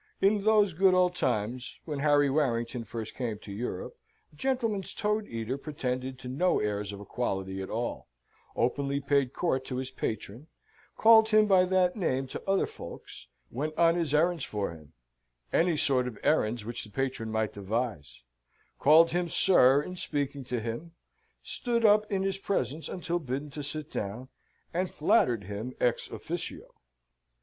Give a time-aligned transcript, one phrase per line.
[0.19, 3.95] In those good old times, when Harry Warrington first came to Europe,
[4.33, 8.07] a gentleman's toad eater pretended to no airs of equality at all;
[8.55, 10.47] openly paid court to his patron,
[10.97, 14.93] called him by that name to other folks, went on his errands for him,
[15.53, 18.23] any sort of errands which the patron might devise,
[18.79, 20.93] called him sir in speaking to him,
[21.43, 24.29] stood up in his presence until bidden to sit down,
[24.73, 26.73] and flattered him ex officio.